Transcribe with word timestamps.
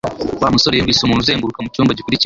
Wa 0.41 0.49
musore 0.53 0.73
yumvise 0.75 1.01
umuntu 1.03 1.21
uzenguruka 1.23 1.63
mucyumba 1.63 1.95
gikurikira 1.97 2.19